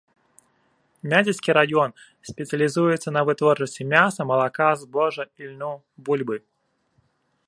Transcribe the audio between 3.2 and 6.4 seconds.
вытворчасці мяса, малака, збожжа, ільну, бульбы.